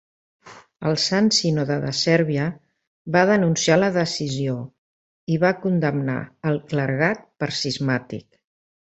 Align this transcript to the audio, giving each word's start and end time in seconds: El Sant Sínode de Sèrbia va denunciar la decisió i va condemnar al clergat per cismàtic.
El 0.91 0.95
Sant 1.01 1.27
Sínode 1.39 1.75
de 1.81 1.89
Sèrbia 1.97 2.45
va 3.15 3.21
denunciar 3.31 3.77
la 3.81 3.89
decisió 3.97 4.55
i 5.35 5.37
va 5.43 5.51
condemnar 5.67 6.17
al 6.53 6.57
clergat 6.73 7.21
per 7.45 7.51
cismàtic. 7.59 8.27